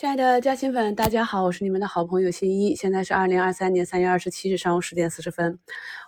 [0.00, 2.74] 亲爱的嘉兴粉，大家好，我是你们的好朋友新一。
[2.74, 5.58] 现在是二零二三年三月二十七日上午十点四十分。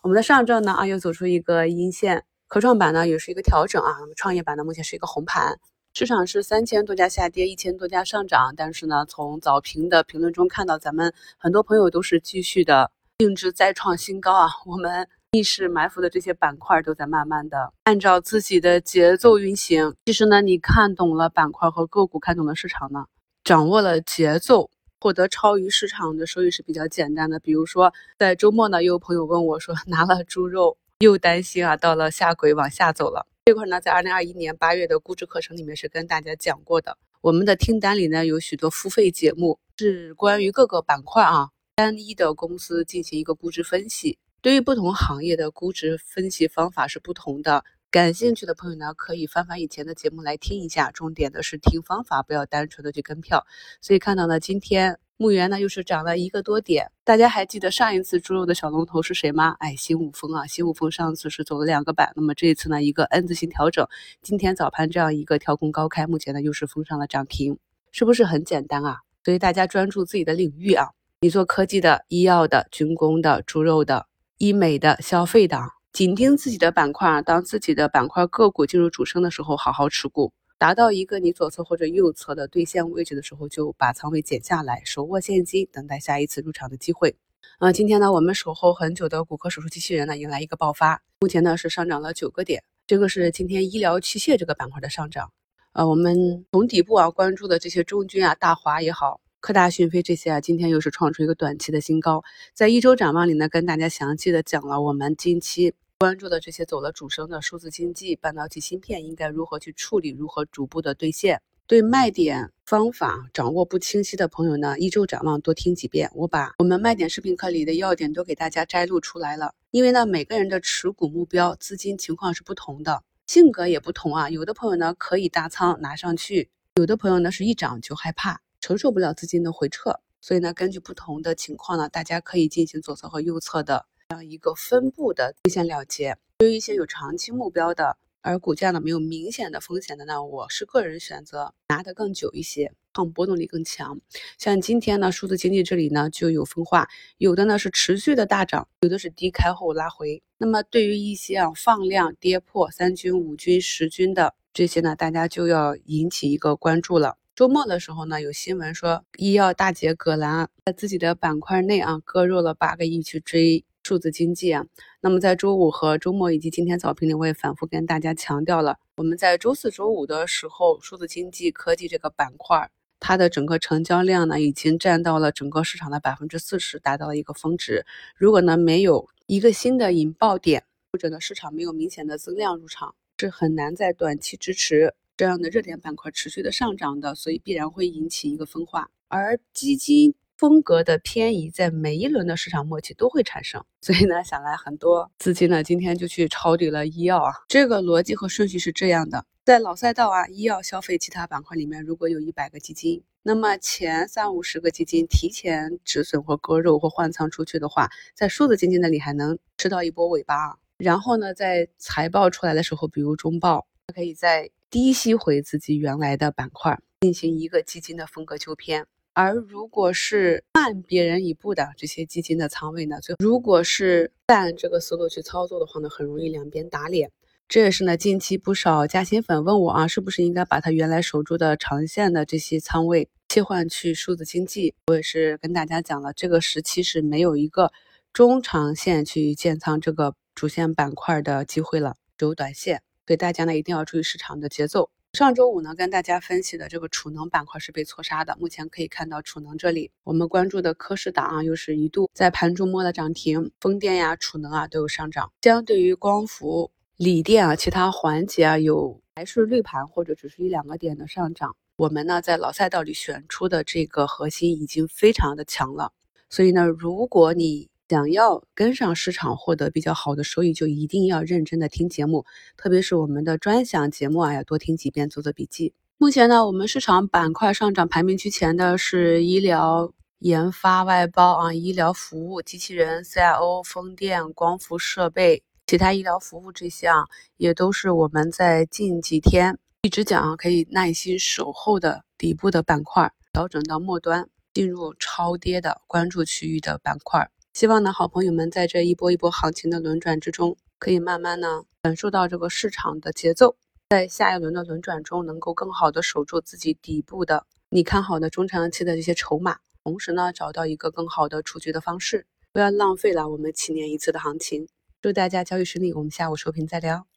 [0.03, 3.92] 我们的上证呢啊又走出一个阴线，科创板呢也是一个调整啊。
[4.17, 5.60] 创业板呢目前是一个红盘，
[5.92, 8.55] 市场是三千多家下跌，一千多家上涨。
[8.57, 14.49] 但是呢，从早评的评论中看到，咱们很多朋友都是继续的定制再创新高啊。
[14.65, 15.07] 我们。
[15.35, 19.95] 逆势埋伏的这些板块都在慢慢的按照自己的节奏运行。
[20.05, 23.07] 其实呢，你看懂了板块和个股，看懂了市场呢，
[23.45, 24.71] 掌握了节奏，
[25.01, 27.41] 获得超于市场的收益是比较简单的。
[27.41, 33.27] 比如说，在周末呢，又有朋友问我说，拿了猪肉又担心啊，到了下轨往下走了。
[33.47, 36.97] 这块呢，在二零二一年八月的估值课程里面是跟大家讲过的。
[37.20, 44.19] 我们的听单里呢，有许多付费节目，是关于各个板块啊，单一的公司进行一个估值分析。
[44.41, 50.91] 对于不同行业的估值分析方法是不同的，感兴趣的朋友呢，可以翻翻以前的节目来听一下。
[50.92, 53.45] 重点的是听方法，不要单纯的去跟票。
[53.83, 56.91] 所以看到呢，今天牧原呢又是涨了一个多点。
[57.05, 59.56] 大家还记得上一次猪肉的小龙头是谁吗？
[59.58, 63.86] 哎，新五丰啊，新五丰上次是走了两个板，那么这一次呢一个 N 字形调整，
[64.22, 67.59] 今天早盘这样一个跳空高开，目前呢又是封上了涨停，
[67.91, 69.00] 是不是很简单啊？
[69.22, 70.88] 所以大家专注自己的领域啊，
[71.20, 74.06] 你做科技的、医药的、军工的、猪肉的。
[74.38, 75.56] 医美的消费的，
[75.92, 87.14] 紧盯自己的板块，当自己的板块个股进入主升的时候，好好持股，达到一个你左侧或者右侧的兑现位置的时候，就把仓位减下来，手握现金，等待下一次入场的机会。
[87.58, 95.30] 啊，今天呢，我们守候很久的骨科手术机器人呢，迎来一个爆发，目前呢是上涨了九个点，这个是今天医疗器械这个板块的上涨。
[95.74, 99.20] 呃，我们从底部啊关注的这些中军啊、大华也好。
[99.42, 102.22] 科大讯飞这些啊，今天又是创出一个短期的新高。
[102.54, 111.42] 在一周展望里呢，跟大家详细的讲了我们近期关注的这些走了主升的数字经济、半导体芯片应该如何去处理，如何逐步的兑现。
[111.66, 116.08] 对卖点方法掌握不清晰的朋友呢，一周展望多听几遍。
[116.14, 119.56] 我把我们卖点视频课里的要点都给大家摘录出来了。
[119.72, 124.31] 因为呢，每个人的持股目标、资金情况是不同的，性格也不同啊。
[124.31, 128.41] 有的朋友呢可以大仓拿上去，有的朋友呢是一涨就害怕。
[128.62, 136.17] 承受不了资金的回撤，所以呢，根据不同的情况呢，大家可以进行左侧和右侧的这样一个分布的兑现了结。
[136.39, 144.00] 对于一些有长期目标的，而股价呢没有明显的风险的呢，我是个人选择拿得更久一些，抗波动力更强。
[144.39, 150.23] 像今天呢，数字经济这里呢就有分化，有的呢是持续的大涨，有的是低开后拉回。
[150.39, 157.19] 那么对于一些啊放量跌破三军、五军、十军的这些呢，大家就要引起一个关注了。
[157.42, 164.64] 周末的时候呢，有新闻说医药大姐葛兰在自己的板块内啊割肉了八个亿去追数字经济啊。
[165.00, 172.70] 那么在周五和周末以及今天早评里，我也反复跟大家强调了，我们在周四周五的时候，数字经济科技这个板块，
[173.00, 177.84] 它的整个成交量呢已经占到了整个市场的百分之四十，达到了一个峰值。
[178.14, 184.94] 如果呢没有一个新的引爆点，或者呢市场没有明显的增量入场，是很难在短期支持。
[185.22, 193.65] 这样的热点板块持续的上涨的，所以必然会引起一个分化，而基金风格的偏移在每一轮的市场末期都会产生。
[193.82, 197.32] 所以呢，想来很多资金呢今天就去抄底了医药啊。
[197.47, 210.59] 这个逻辑和顺序是这样的：在老赛道啊，医药、消费、其他板块里面，如果有一百个基金，那么前三五十个基金提前止损或割肉或换仓出去的话，在数字经济那里还能吃到一波尾巴。
[210.78, 214.50] 然后呢，在财报出来的时候，比如中报，它可以在。
[214.72, 218.87] 低吸回自己原来的板块，进行一个基金的风格纠偏。
[219.12, 227.11] 而如果是慢别人一步的这些基金的仓位呢，就如果是按这个思路去操作的话呢，很容易两边打脸。
[227.49, 234.72] 这也是呢，近期不少加薪粉问我啊，是不是应该把他原来守住的长线的这些仓位切换去数字经济？
[234.87, 237.71] 我也是跟大家讲了，这个时期是没有一个
[238.15, 242.81] 中长线去建仓这个主线板块的机会了，只有短线。
[243.06, 244.90] 所以大家呢一定要注意市场的节奏。
[245.12, 248.34] 上周五呢跟大家分析的这个储能板块是被错杀的。
[248.40, 255.31] 目前可以看到储能这里，我们关注的科士达啊又是一度在盘中摸了涨停，风电呀、储能啊都有上涨。
[255.43, 261.56] 相对于光伏、锂电啊，其他环节啊有还是绿盘或者只是一两个点的上涨。
[261.76, 265.93] 我们呢在老赛道里选出的这个核心已经非常的强了。
[266.31, 272.25] 所以呢，如果你想要跟上市场，获得比较好的收益，就一定要认真的听节目，
[272.56, 275.75] 特别是我们的专享节目啊，要多听几遍，做做笔记。
[275.99, 287.05] 目前呢，我们市场板块上涨排名居前的是医疗研发外包啊，医疗服务、机器人、CIO、风电、光伏设备、其他医疗服务这些啊，
[287.37, 293.12] 也都是我们在近几天一直讲可以耐心守候的底部的板块。
[293.35, 297.29] 调整到末端，进入超跌的关注区域的板块。
[297.52, 303.56] 希望呢，好朋友们在这一波一波行情的轮转之中，可以慢慢呢感受到这个市场的节奏，
[303.90, 314.66] 在下一轮的轮转中，能够更好的守住自己底部的你看好的中长期的这些筹码，同时呢，找到一个更好的出局的方式，不要浪费了我们七年一次的行情。
[315.02, 317.12] 祝大家交易顺利，我们下午收评再聊。